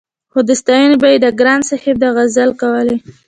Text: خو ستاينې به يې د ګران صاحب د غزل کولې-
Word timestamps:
خو 0.31 0.39
ستاينې 0.61 0.95
به 1.01 1.07
يې 1.13 1.17
د 1.25 1.27
ګران 1.39 1.61
صاحب 1.69 1.95
د 1.99 2.05
غزل 2.15 2.49
کولې- 2.61 2.99